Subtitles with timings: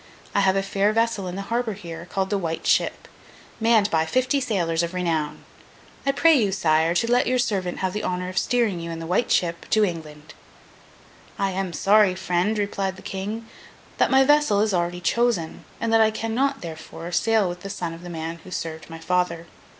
[0.33, 3.07] I have a fair vessel in the harbour here, called The White Ship,
[3.59, 5.43] manned by fifty sailors of renown.
[6.07, 8.97] I pray you, Sire, to let your servant have the honour of steering you in
[8.97, 10.33] The White Ship to England!'
[11.37, 13.47] 'I am sorry, friend,' replied the King,
[13.99, 17.93] 'that my vessel is already chosen, and that I cannot (therefore) sail with the son
[17.93, 19.45] of the man who served my father.